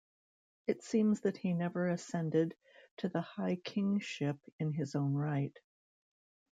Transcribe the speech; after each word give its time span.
It 0.65 0.81
seems 0.81 1.21
that 1.21 1.37
he 1.37 1.53
never 1.53 1.87
ascended 1.87 2.55
to 2.97 3.09
the 3.09 3.21
high-kingship 3.21 4.39
in 4.57 4.73
his 4.73 4.95
own 4.95 5.13
right. 5.13 5.55